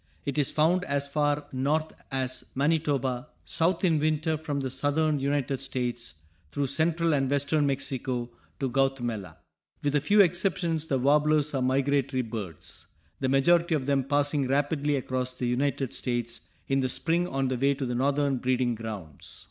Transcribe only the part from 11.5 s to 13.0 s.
are migratory birds,